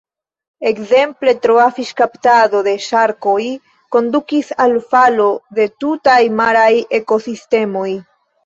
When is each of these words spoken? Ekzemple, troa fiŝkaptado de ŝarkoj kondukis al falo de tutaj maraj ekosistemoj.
Ekzemple, 0.69 1.33
troa 1.43 1.65
fiŝkaptado 1.75 2.61
de 2.69 2.73
ŝarkoj 2.87 3.37
kondukis 3.97 4.49
al 4.65 4.75
falo 4.95 5.29
de 5.61 5.71
tutaj 5.85 6.19
maraj 6.41 6.69
ekosistemoj. 7.03 7.89